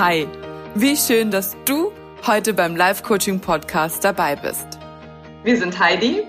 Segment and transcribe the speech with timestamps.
[0.00, 0.26] Hi,
[0.74, 1.92] wie schön, dass du
[2.26, 4.66] heute beim Live Coaching Podcast dabei bist.
[5.44, 6.22] Wir sind Heidi,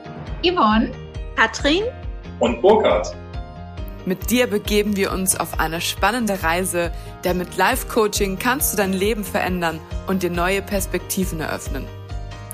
[0.44, 0.92] Yvonne,
[1.38, 1.84] Katrin
[2.42, 3.16] und Burkhard.
[4.06, 6.92] Mit dir begeben wir uns auf eine spannende Reise,
[7.24, 11.88] denn mit Live Coaching kannst du dein Leben verändern und dir neue Perspektiven eröffnen.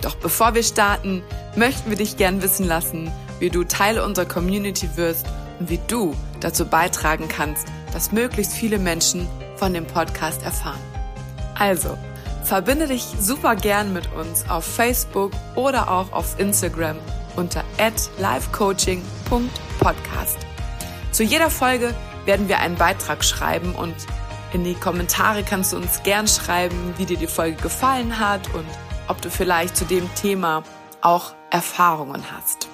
[0.04, 1.24] Doch bevor wir starten,
[1.56, 5.26] möchten wir dich gern wissen lassen, wie du Teil unserer Community wirst
[5.60, 10.78] und wie du dazu beitragen kannst, dass möglichst viele Menschen von dem Podcast erfahren.
[11.58, 11.98] Also,
[12.44, 16.98] verbinde dich super gern mit uns auf Facebook oder auch auf Instagram
[17.36, 17.64] unter
[18.18, 20.38] livecoaching.podcast.
[21.12, 23.96] Zu jeder Folge werden wir einen Beitrag schreiben und
[24.54, 28.66] in die Kommentare kannst du uns gern schreiben, wie dir die Folge gefallen hat und
[29.08, 30.64] ob du vielleicht zu dem Thema
[31.02, 32.68] auch Erfahrungen hast.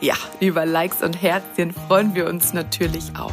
[0.00, 3.32] Ja, über Likes und Herzchen freuen wir uns natürlich auch.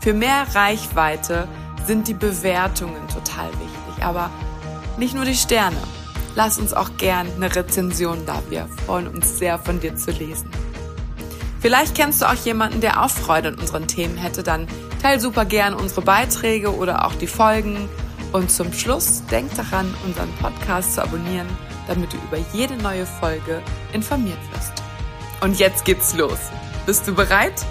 [0.00, 1.46] Für mehr Reichweite
[1.86, 4.30] sind die Bewertungen total wichtig, aber
[4.98, 5.76] nicht nur die Sterne.
[6.34, 8.42] Lass uns auch gern eine Rezension da.
[8.50, 10.50] Wir freuen uns sehr, von dir zu lesen.
[11.60, 14.66] Vielleicht kennst du auch jemanden, der auch Freude an unseren Themen hätte, dann
[15.00, 17.88] teil super gern unsere Beiträge oder auch die Folgen.
[18.32, 21.46] Und zum Schluss denk daran, unseren Podcast zu abonnieren,
[21.88, 23.62] damit du über jede neue Folge
[23.92, 24.72] informiert wirst.
[25.40, 26.38] Und jetzt geht's los.
[26.84, 27.64] Bist du bereit?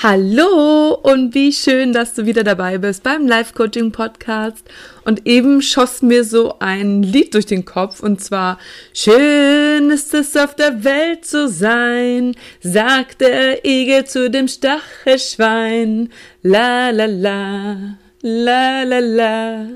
[0.00, 4.64] Hallo und wie schön, dass du wieder dabei bist beim Live Coaching Podcast.
[5.04, 8.60] Und eben schoss mir so ein Lied durch den Kopf und zwar
[8.94, 16.10] Schön ist es auf der Welt zu sein, sagt der Igel zu dem Stachelschwein.
[16.44, 19.66] La la la, la la la.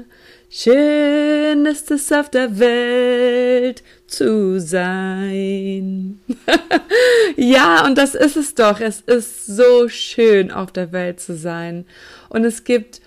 [0.51, 3.83] Schön ist es auf der Welt
[4.13, 6.21] zu sein.
[7.37, 8.81] ja, und das ist es doch.
[8.81, 11.87] Es ist so schön auf der Welt zu sein.
[12.29, 13.01] Und es gibt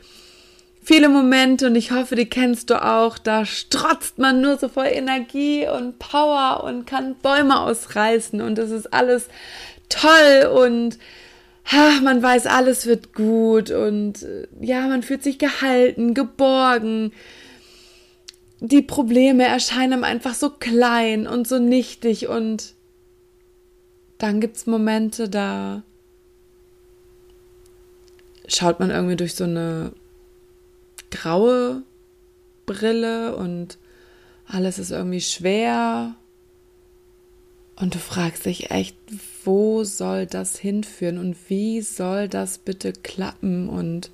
[0.83, 3.17] viele Momente und ich hoffe, die kennst du auch.
[3.17, 8.71] Da strotzt man nur so voll Energie und Power und kann Bäume ausreißen und es
[8.71, 9.27] ist alles
[9.89, 10.97] toll und
[11.71, 17.11] ha, man weiß, alles wird gut und äh, ja, man fühlt sich gehalten, geborgen.
[18.59, 22.73] Die Probleme erscheinen einfach so klein und so nichtig und
[24.17, 25.83] dann gibt's Momente, da
[28.47, 29.91] schaut man irgendwie durch so eine
[31.11, 31.83] graue
[32.65, 33.77] Brille und
[34.47, 36.15] alles ist irgendwie schwer
[37.75, 38.95] und du fragst dich echt,
[39.43, 44.11] wo soll das hinführen und wie soll das bitte klappen und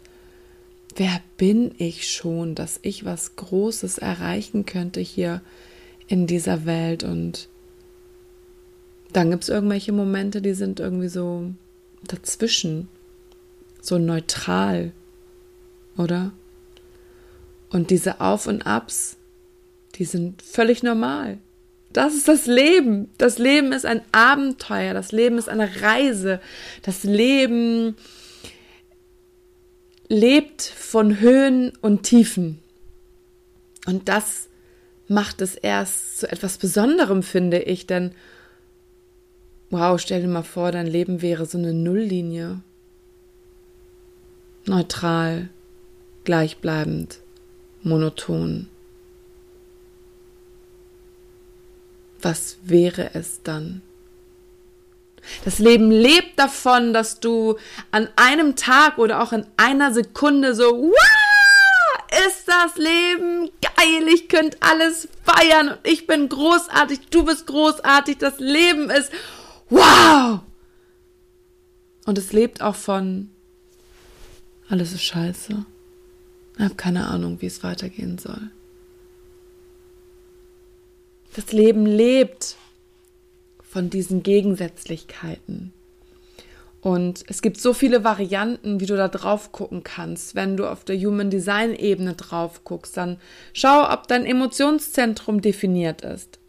[0.95, 5.41] wer bin ich schon, dass ich was Großes erreichen könnte hier
[6.07, 7.47] in dieser Welt und
[9.13, 11.51] dann gibt es irgendwelche Momente, die sind irgendwie so
[12.03, 12.87] dazwischen,
[13.81, 14.91] so neutral,
[15.97, 16.31] oder?
[17.69, 19.17] Und diese Auf und Abs,
[19.95, 21.37] die sind völlig normal.
[21.93, 23.09] Das ist das Leben.
[23.17, 24.93] Das Leben ist ein Abenteuer.
[24.93, 26.39] Das Leben ist eine Reise.
[26.83, 27.95] Das Leben
[30.11, 32.59] lebt von Höhen und Tiefen.
[33.85, 34.49] Und das
[35.07, 37.87] macht es erst zu etwas Besonderem, finde ich.
[37.87, 38.11] Denn,
[39.69, 42.61] wow, stell dir mal vor, dein Leben wäre so eine Nulllinie.
[44.65, 45.49] Neutral,
[46.25, 47.19] gleichbleibend,
[47.81, 48.67] monoton.
[52.23, 53.81] was wäre es dann?
[55.45, 57.57] Das Leben lebt davon, dass du
[57.91, 64.27] an einem Tag oder auch in einer Sekunde so, wow, ist das Leben geil, ich
[64.27, 69.11] könnte alles feiern und ich bin großartig, du bist großartig, das Leben ist
[69.69, 70.41] wow.
[72.05, 73.29] Und es lebt auch von,
[74.69, 75.65] alles ist scheiße.
[76.57, 78.51] Ich habe keine Ahnung, wie es weitergehen soll.
[81.35, 82.57] Das Leben lebt
[83.71, 85.71] von diesen Gegensätzlichkeiten.
[86.81, 90.35] Und es gibt so viele Varianten, wie du da drauf gucken kannst.
[90.35, 93.17] Wenn du auf der Human Design Ebene drauf guckst, dann
[93.53, 96.39] schau, ob dein Emotionszentrum definiert ist.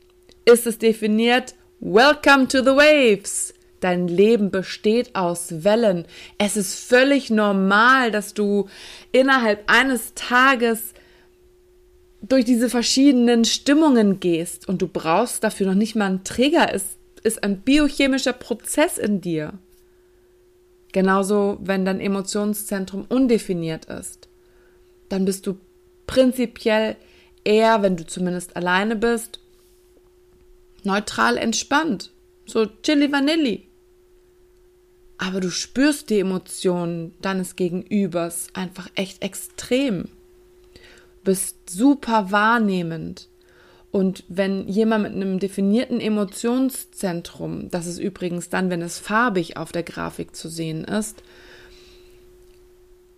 [0.47, 1.55] Ist es definiert?
[1.79, 3.55] Welcome to the waves.
[3.79, 6.07] Dein Leben besteht aus Wellen.
[6.39, 8.69] Es ist völlig normal, dass du
[9.13, 10.95] innerhalb eines Tages
[12.23, 16.97] durch diese verschiedenen Stimmungen gehst und du brauchst dafür noch nicht mal einen Trigger, es
[17.23, 19.55] ist ein biochemischer Prozess in dir.
[20.93, 24.29] Genauso, wenn dein Emotionszentrum undefiniert ist,
[25.09, 25.57] dann bist du
[26.07, 26.97] prinzipiell
[27.45, 29.41] eher, wenn du zumindest alleine bist,
[30.85, 32.11] neutral entspannt,
[32.45, 33.69] so chili vanilli.
[35.23, 40.09] aber du spürst die Emotionen deines Gegenübers einfach echt extrem.
[41.23, 43.29] Bist super wahrnehmend.
[43.93, 49.71] Und wenn jemand mit einem definierten Emotionszentrum, das ist übrigens dann, wenn es farbig auf
[49.71, 51.23] der Grafik zu sehen ist,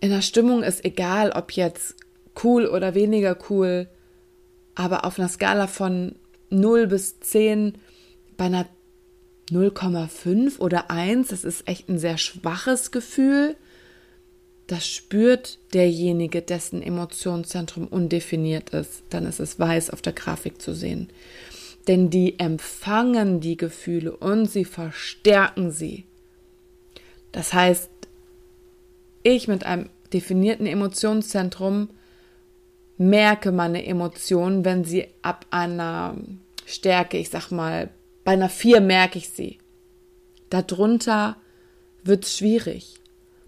[0.01, 1.95] in der Stimmung ist egal, ob jetzt
[2.43, 3.87] cool oder weniger cool,
[4.75, 6.15] aber auf einer Skala von
[6.49, 7.77] 0 bis 10
[8.35, 8.67] bei einer
[9.49, 13.55] 0,5 oder 1, das ist echt ein sehr schwaches Gefühl.
[14.67, 19.03] Das spürt derjenige, dessen Emotionszentrum undefiniert ist.
[19.09, 21.09] Dann ist es weiß auf der Grafik zu sehen.
[21.87, 26.05] Denn die empfangen die Gefühle und sie verstärken sie.
[27.31, 27.89] Das heißt,
[29.21, 31.89] ich mit einem definierten Emotionszentrum
[32.97, 36.15] merke meine Emotionen, wenn sie ab einer
[36.65, 37.89] Stärke, ich sag mal,
[38.23, 39.59] bei einer 4 merke ich sie.
[40.49, 41.37] Darunter
[42.03, 42.95] wird es schwierig.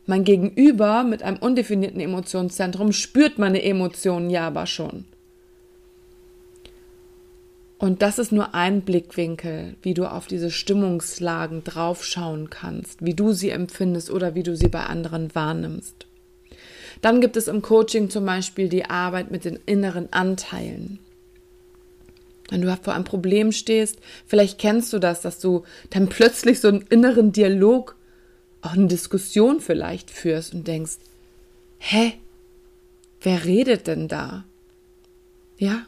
[0.07, 5.03] Mein Gegenüber mit einem undefinierten Emotionszentrum spürt meine Emotionen ja aber schon.
[7.77, 13.33] Und das ist nur ein Blickwinkel, wie du auf diese Stimmungslagen draufschauen kannst, wie du
[13.33, 16.07] sie empfindest oder wie du sie bei anderen wahrnimmst.
[17.01, 20.99] Dann gibt es im Coaching zum Beispiel die Arbeit mit den inneren Anteilen.
[22.49, 26.69] Wenn du vor einem Problem stehst, vielleicht kennst du das, dass du dann plötzlich so
[26.69, 27.96] einen inneren Dialog,
[28.61, 30.97] auch eine Diskussion vielleicht führst und denkst,
[31.79, 32.13] hä,
[33.21, 34.45] wer redet denn da?
[35.57, 35.85] Ja,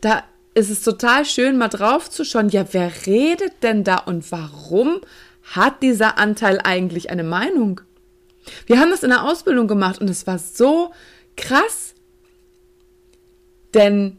[0.00, 0.24] da
[0.54, 5.00] ist es total schön, mal drauf zu schauen, ja, wer redet denn da und warum
[5.42, 7.80] hat dieser Anteil eigentlich eine Meinung?
[8.66, 10.92] Wir haben das in der Ausbildung gemacht und es war so
[11.36, 11.94] krass,
[13.74, 14.16] denn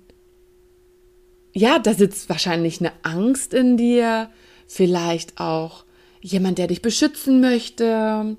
[1.53, 4.29] ja, da sitzt wahrscheinlich eine Angst in dir,
[4.67, 5.85] vielleicht auch
[6.31, 8.37] jemand, der dich beschützen möchte,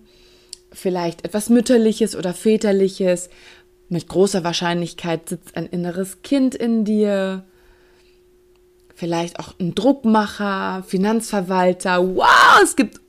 [0.72, 3.30] vielleicht etwas Mütterliches oder Väterliches.
[3.88, 7.44] Mit großer Wahrscheinlichkeit sitzt ein inneres Kind in dir,
[8.94, 12.16] vielleicht auch ein Druckmacher, Finanzverwalter.
[12.16, 13.00] Wow, es gibt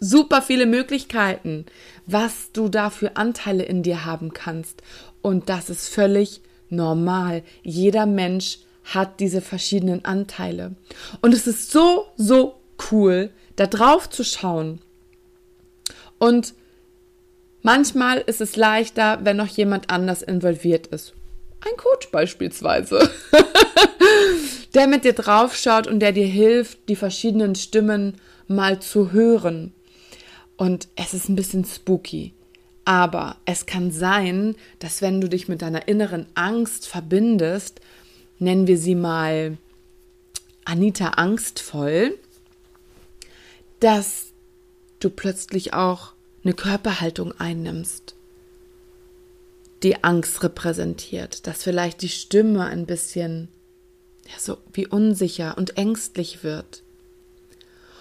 [0.00, 1.66] super viele Möglichkeiten,
[2.06, 4.82] was du da für Anteile in dir haben kannst.
[5.22, 7.42] Und das ist völlig normal.
[7.62, 10.74] Jeder Mensch hat diese verschiedenen Anteile.
[11.20, 12.54] Und es ist so, so
[12.90, 14.80] cool, da drauf zu schauen.
[16.18, 16.54] Und
[17.62, 21.12] manchmal ist es leichter, wenn noch jemand anders involviert ist.
[21.60, 23.10] Ein Coach beispielsweise,
[24.74, 28.14] der mit dir draufschaut und der dir hilft, die verschiedenen Stimmen
[28.46, 29.72] mal zu hören.
[30.56, 32.32] Und es ist ein bisschen spooky.
[32.84, 37.80] Aber es kann sein, dass wenn du dich mit deiner inneren Angst verbindest,
[38.38, 39.58] nennen wir sie mal
[40.64, 42.14] Anita angstvoll,
[43.80, 44.32] dass
[45.00, 46.12] du plötzlich auch
[46.44, 48.14] eine Körperhaltung einnimmst,
[49.82, 53.48] die Angst repräsentiert, dass vielleicht die Stimme ein bisschen
[54.26, 56.82] ja, so wie unsicher und ängstlich wird.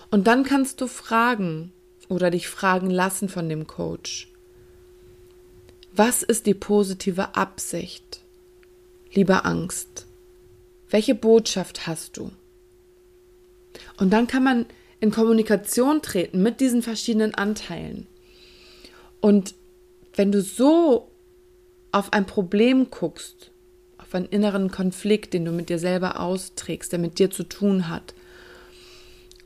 [0.10, 1.72] Und dann kannst du fragen
[2.10, 4.32] oder dich fragen lassen von dem Coach.
[5.94, 8.22] Was ist die positive Absicht,
[9.14, 10.06] lieber Angst?
[10.90, 12.32] Welche Botschaft hast du?
[13.98, 14.66] Und dann kann man
[15.00, 18.08] in Kommunikation treten mit diesen verschiedenen Anteilen.
[19.22, 19.56] Und
[20.16, 21.12] wenn du so
[21.92, 23.52] auf ein Problem guckst,
[23.98, 27.90] auf einen inneren Konflikt, den du mit dir selber austrägst, der mit dir zu tun
[27.90, 28.14] hat,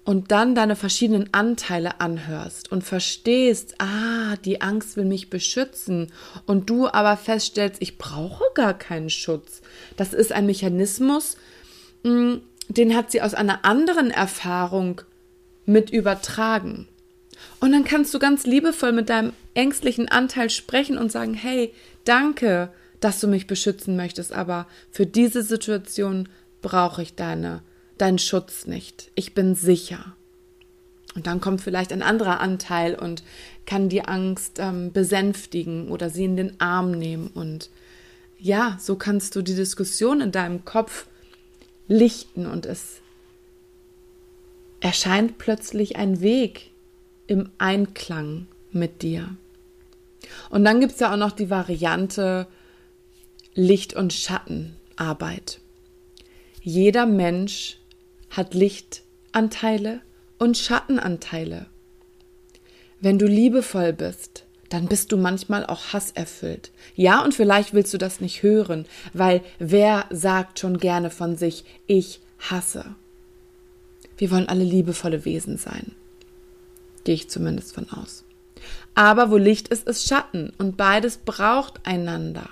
[0.04, 6.12] und dann deine verschiedenen Anteile anhörst und verstehst, ah, die Angst will mich beschützen
[6.48, 9.62] und du aber feststellst, ich brauche gar keinen Schutz.
[9.98, 11.38] Das ist ein Mechanismus,
[12.04, 12.38] mm,
[12.70, 15.02] den hat sie aus einer anderen Erfahrung
[15.66, 16.88] mit übertragen.
[17.60, 21.74] Und dann kannst du ganz liebevoll mit deinem ängstlichen Anteil sprechen und sagen, hey,
[22.06, 26.30] danke, dass du mich beschützen möchtest, aber für diese Situation
[26.62, 27.62] brauche ich deine,
[27.98, 29.12] deinen Schutz nicht.
[29.16, 30.16] Ich bin sicher.
[31.16, 33.24] Und dann kommt vielleicht ein anderer Anteil und
[33.66, 37.28] kann die Angst ähm, besänftigen oder sie in den Arm nehmen.
[37.34, 37.70] Und
[38.40, 41.08] ja, so kannst du die Diskussion in deinem Kopf
[41.88, 43.02] lichten und es
[44.82, 46.72] erscheint plötzlich ein Weg
[47.28, 49.36] im Einklang mit dir.
[50.50, 52.48] Und dann gibt es ja auch noch die Variante
[53.54, 55.60] Licht- und Schattenarbeit.
[56.62, 57.78] Jeder Mensch
[58.30, 60.02] hat Lichtanteile
[60.38, 61.68] und Schattenanteile.
[63.00, 66.72] Wenn du liebevoll bist, dann bist du manchmal auch hasserfüllt.
[66.96, 71.66] Ja, und vielleicht willst du das nicht hören, weil wer sagt schon gerne von sich,
[71.88, 72.96] ich hasse?
[74.22, 75.94] Wir wollen alle liebevolle Wesen sein.
[77.06, 78.24] Gehe ich zumindest von aus.
[78.94, 82.48] Aber wo Licht ist, ist Schatten und beides braucht einander.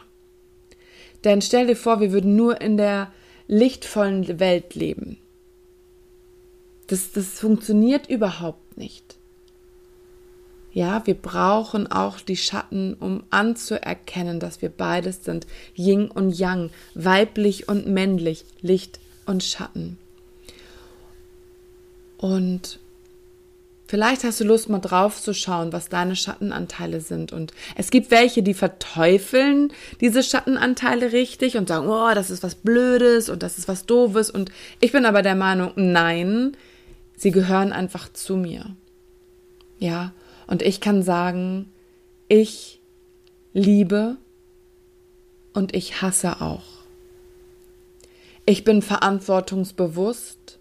[1.24, 3.12] Denn stell dir vor, wir würden nur in der
[3.48, 5.20] lichtvollen Welt leben.
[6.88, 9.18] Das, das funktioniert überhaupt nicht.
[10.74, 15.46] Ja, wir brauchen auch die Schatten, um anzuerkennen, dass wir beides sind.
[15.76, 20.00] Yin und Yang, weiblich und männlich, Licht und Schatten.
[22.20, 22.80] Und
[23.90, 27.34] Vielleicht hast du Lust, mal drauf zu schauen, was deine Schattenanteile sind.
[27.34, 32.54] Und es gibt welche, die verteufeln diese Schattenanteile richtig und sagen, oh, das ist was
[32.54, 34.30] Blödes und das ist was Doofes.
[34.30, 36.56] Und ich bin aber der Meinung, nein,
[37.18, 38.76] sie gehören einfach zu mir.
[39.80, 40.14] Ja,
[40.46, 41.72] und ich kann sagen,
[42.28, 42.80] ich
[43.54, 44.18] liebe
[45.54, 46.84] und ich hasse auch.
[48.46, 50.59] Ich bin verantwortungsbewusst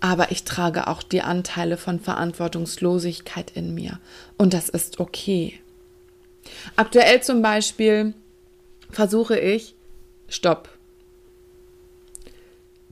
[0.00, 3.98] aber ich trage auch die Anteile von Verantwortungslosigkeit in mir.
[4.36, 5.58] Und das ist okay.
[6.76, 8.14] Aktuell zum Beispiel
[8.90, 9.74] versuche ich,
[10.28, 10.68] stopp.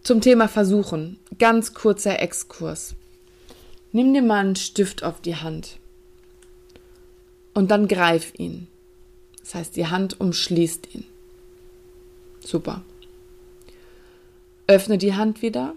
[0.02, 2.94] Zum Thema Versuchen, ganz kurzer Exkurs.
[3.92, 5.78] Nimm dir mal einen Stift auf die Hand
[7.54, 8.68] und dann greif ihn.
[9.40, 11.04] Das heißt, die Hand umschließt ihn.
[12.40, 12.82] Super.
[14.66, 15.74] Öffne die Hand wieder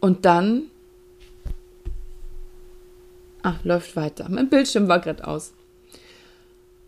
[0.00, 0.70] und dann.
[3.42, 4.28] Ah, läuft weiter.
[4.28, 5.52] Mein Bildschirm war gerade aus.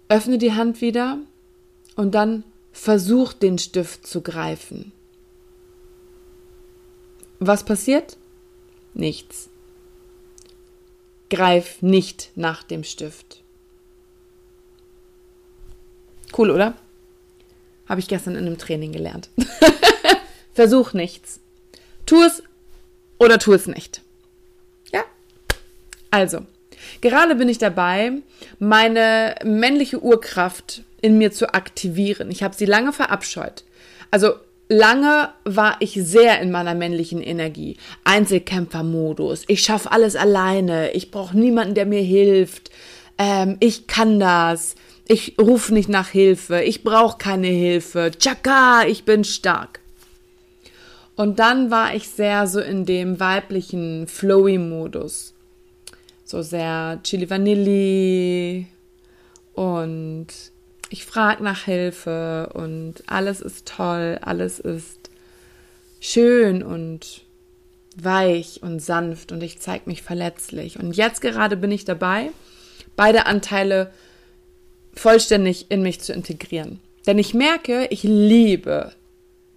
[0.09, 1.19] Öffne die Hand wieder
[1.97, 4.93] und dann versuch den Stift zu greifen.
[7.39, 8.17] Was passiert?
[8.95, 9.49] Nichts.
[11.31, 13.43] Greif nicht nach dem Stift.
[16.37, 16.75] Cool, oder?
[17.89, 19.31] Habe ich gestern in einem Training gelernt.
[20.55, 21.41] Versuch nichts.
[22.07, 22.43] Tu es
[23.23, 24.03] oder tu es nicht.
[24.93, 25.05] Ja?
[26.11, 26.41] Also,
[27.01, 28.13] gerade bin ich dabei,
[28.59, 32.31] meine männliche Urkraft in mir zu aktivieren.
[32.31, 33.65] Ich habe sie lange verabscheut.
[34.11, 34.35] Also
[34.69, 37.77] lange war ich sehr in meiner männlichen Energie.
[38.05, 39.45] Einzelkämpfermodus.
[39.49, 40.93] Ich schaffe alles alleine.
[40.93, 42.71] Ich brauche niemanden, der mir hilft.
[43.19, 44.75] Ähm, ich kann das.
[45.09, 46.63] Ich rufe nicht nach Hilfe.
[46.63, 48.13] Ich brauche keine Hilfe.
[48.19, 49.82] Chaka, ich bin stark.
[51.17, 55.35] Und dann war ich sehr so in dem weiblichen Flowy-Modus.
[56.25, 58.67] So sehr Chili Vanilli
[59.55, 60.29] und
[60.89, 65.11] ich frage nach Hilfe und alles ist toll, alles ist
[66.01, 67.23] schön und
[67.97, 70.79] weich und sanft und ich zeige mich verletzlich.
[70.79, 72.31] Und jetzt gerade bin ich dabei,
[72.97, 73.93] beide Anteile
[74.95, 76.81] vollständig in mich zu integrieren.
[77.07, 78.93] Denn ich merke, ich liebe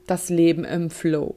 [0.07, 1.35] das Leben im Flow.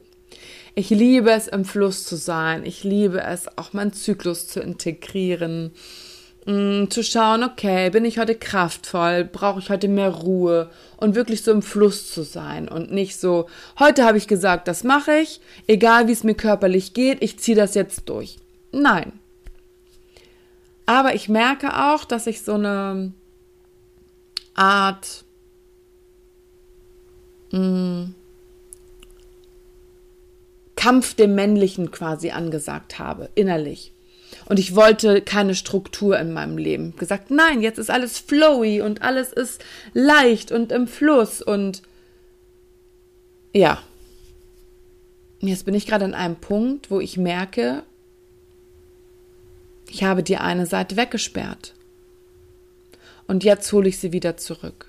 [0.79, 2.65] Ich liebe es, im Fluss zu sein.
[2.65, 5.73] Ich liebe es, auch meinen Zyklus zu integrieren.
[6.45, 9.25] Mm, zu schauen, okay, bin ich heute kraftvoll?
[9.25, 10.69] Brauche ich heute mehr Ruhe?
[10.95, 14.85] Und wirklich so im Fluss zu sein und nicht so, heute habe ich gesagt, das
[14.85, 18.37] mache ich, egal wie es mir körperlich geht, ich ziehe das jetzt durch.
[18.71, 19.11] Nein.
[20.85, 23.11] Aber ich merke auch, dass ich so eine
[24.53, 25.25] Art
[27.51, 27.59] mh,
[30.89, 33.91] Kampf dem Männlichen quasi angesagt habe, innerlich.
[34.47, 36.95] Und ich wollte keine Struktur in meinem Leben.
[36.97, 41.83] Gesagt, nein, jetzt ist alles flowy und alles ist leicht und im Fluss und
[43.53, 43.83] ja.
[45.41, 47.83] Jetzt bin ich gerade an einem Punkt, wo ich merke,
[49.91, 51.75] ich habe die eine Seite weggesperrt.
[53.27, 54.87] Und jetzt hole ich sie wieder zurück.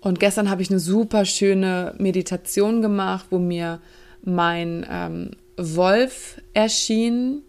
[0.00, 3.82] Und gestern habe ich eine super schöne Meditation gemacht, wo mir
[4.22, 7.42] mein ähm, Wolf erschien,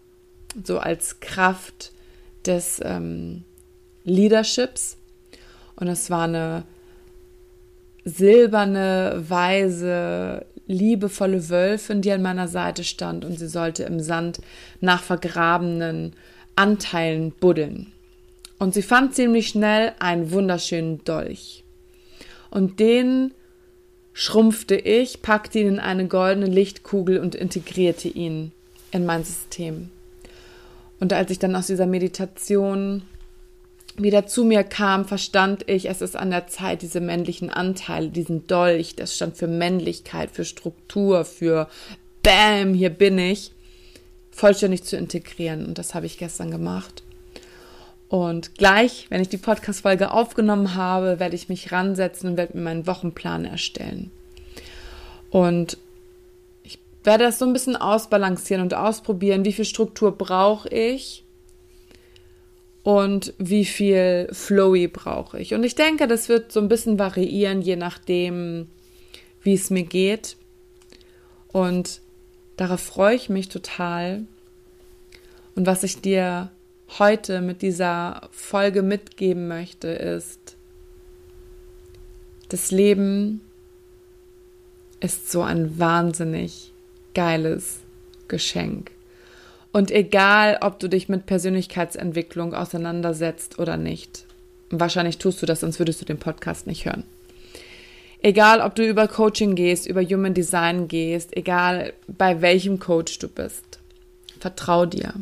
[0.64, 1.92] so als Kraft
[2.44, 3.44] des ähm,
[4.04, 4.96] Leaderships.
[5.76, 6.64] Und es war eine
[8.04, 14.40] silberne, weise, liebevolle Wölfin, die an meiner Seite stand und sie sollte im Sand
[14.80, 16.14] nach vergrabenen
[16.56, 17.92] Anteilen buddeln.
[18.58, 21.64] Und sie fand ziemlich schnell einen wunderschönen Dolch.
[22.50, 23.32] Und den
[24.12, 28.52] schrumpfte ich, packte ihn in eine goldene Lichtkugel und integrierte ihn
[28.90, 29.90] in mein System.
[31.00, 33.02] Und als ich dann aus dieser Meditation
[33.96, 38.46] wieder zu mir kam, verstand ich, es ist an der Zeit, diese männlichen Anteile, diesen
[38.46, 41.68] Dolch, das stand für Männlichkeit, für Struktur, für
[42.22, 43.52] Bam, hier bin ich,
[44.30, 45.66] vollständig zu integrieren.
[45.66, 47.02] Und das habe ich gestern gemacht.
[48.12, 52.62] Und gleich, wenn ich die Podcast-Folge aufgenommen habe, werde ich mich ransetzen und werde mir
[52.62, 54.10] meinen Wochenplan erstellen.
[55.30, 55.78] Und
[56.62, 61.24] ich werde das so ein bisschen ausbalancieren und ausprobieren, wie viel Struktur brauche ich
[62.82, 65.54] und wie viel Flowy brauche ich.
[65.54, 68.68] Und ich denke, das wird so ein bisschen variieren, je nachdem,
[69.42, 70.36] wie es mir geht.
[71.50, 72.02] Und
[72.58, 74.26] darauf freue ich mich total.
[75.54, 76.50] Und was ich dir
[76.98, 80.56] heute mit dieser Folge mitgeben möchte, ist,
[82.48, 83.40] das Leben
[85.00, 86.72] ist so ein wahnsinnig
[87.14, 87.80] geiles
[88.28, 88.90] Geschenk.
[89.72, 94.26] Und egal, ob du dich mit Persönlichkeitsentwicklung auseinandersetzt oder nicht,
[94.70, 97.04] wahrscheinlich tust du das, sonst würdest du den Podcast nicht hören.
[98.20, 103.28] Egal, ob du über Coaching gehst, über Human Design gehst, egal bei welchem Coach du
[103.28, 103.80] bist,
[104.38, 105.14] vertrau dir.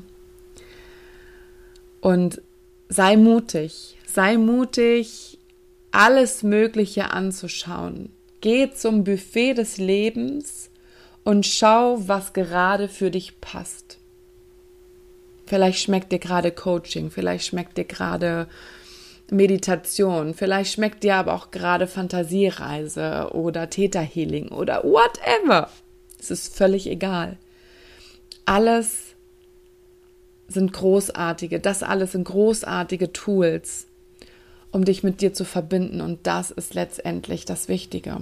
[2.00, 2.40] Und
[2.88, 5.38] sei mutig, sei mutig,
[5.92, 8.10] alles Mögliche anzuschauen.
[8.40, 10.70] Geh zum Buffet des Lebens
[11.24, 13.98] und schau, was gerade für dich passt.
[15.46, 18.46] Vielleicht schmeckt dir gerade Coaching, vielleicht schmeckt dir gerade
[19.30, 25.68] Meditation, vielleicht schmeckt dir aber auch gerade Fantasiereise oder Täterhealing oder whatever.
[26.18, 27.36] Es ist völlig egal.
[28.44, 29.09] Alles
[30.50, 33.86] sind großartige, das alles sind großartige Tools,
[34.72, 36.00] um dich mit dir zu verbinden.
[36.00, 38.16] Und das ist letztendlich das Wichtige.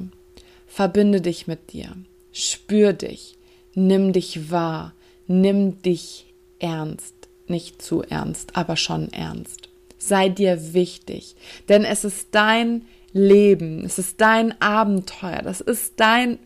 [0.67, 1.97] Verbinde dich mit dir,
[2.33, 3.39] spür dich,
[3.75, 4.93] nimm dich wahr,
[5.27, 6.27] nimm dich
[6.59, 7.15] ernst.
[7.51, 9.71] Nicht zu ernst, aber schon ernst.
[9.97, 11.35] Sei dir wichtig,
[11.71, 12.83] denn es ist dein
[13.13, 16.39] Leben, es ist dein Abenteuer, das ist dein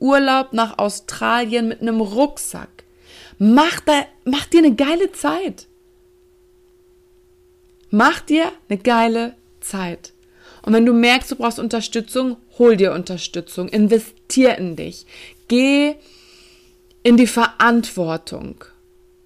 [0.00, 2.77] Urlaub nach Australien mit einem Rucksack.
[3.38, 5.68] Mach, da, mach dir eine geile Zeit.
[7.90, 10.12] Mach dir eine geile Zeit.
[10.62, 13.68] Und wenn du merkst, du brauchst Unterstützung, hol dir Unterstützung.
[13.68, 15.06] Investier in dich.
[15.46, 15.94] Geh
[17.02, 18.64] in die Verantwortung.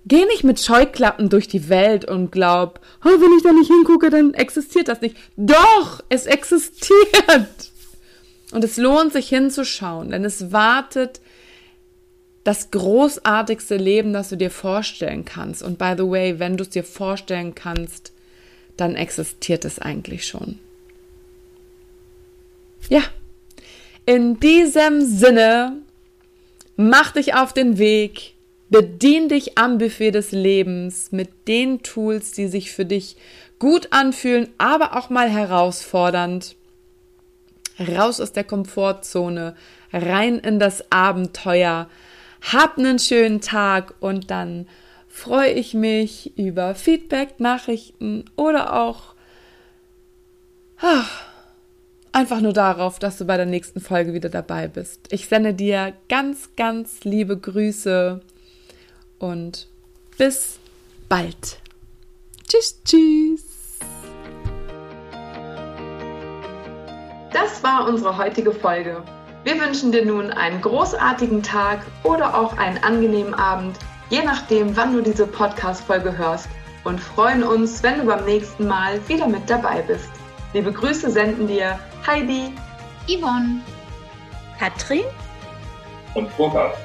[0.04, 4.11] Geh nicht mit Scheuklappen durch die Welt und glaub, oh, wenn ich da nicht hingucke,
[4.11, 5.16] dann existiert das nicht.
[5.37, 7.71] Doch, es existiert.
[8.52, 11.21] Und es lohnt sich hinzuschauen, denn es wartet
[12.45, 15.63] das großartigste Leben, das du dir vorstellen kannst.
[15.63, 18.13] Und by the way, wenn du es dir vorstellen kannst,
[18.76, 20.59] dann existiert es eigentlich schon.
[22.89, 23.02] Ja,
[24.07, 25.76] in diesem Sinne,
[26.76, 28.35] mach dich auf den Weg,
[28.71, 33.17] bedien dich am Buffet des Lebens mit den Tools, die sich für dich
[33.61, 36.57] gut anfühlen, aber auch mal herausfordernd.
[37.78, 39.55] Raus aus der Komfortzone,
[39.93, 41.89] rein in das Abenteuer,
[42.50, 44.67] hab einen schönen Tag und dann
[45.09, 49.15] freue ich mich über Feedback, Nachrichten oder auch
[50.83, 51.23] ach,
[52.13, 55.00] einfach nur darauf, dass du bei der nächsten Folge wieder dabei bist.
[55.11, 58.21] Ich sende dir ganz, ganz liebe Grüße
[59.19, 59.69] und
[60.19, 60.59] bis
[61.09, 61.59] bald.
[62.49, 63.45] Tschüss, tschüss.
[67.33, 69.02] Das war unsere heutige Folge.
[69.45, 73.76] Wir wünschen dir nun einen großartigen Tag oder auch einen angenehmen Abend,
[74.09, 76.49] je nachdem, wann du diese Podcast-Folge hörst
[76.85, 80.11] und freuen uns, wenn du beim nächsten Mal wieder mit dabei bist.
[80.52, 81.76] Liebe Grüße senden dir
[82.07, 82.55] Heidi,
[83.09, 83.61] Yvonne,
[84.61, 85.05] Katrin
[86.15, 86.76] und Burkhard.